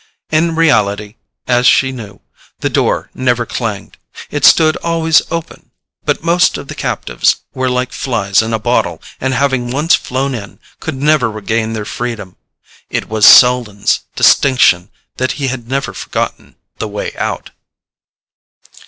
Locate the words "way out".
16.87-17.51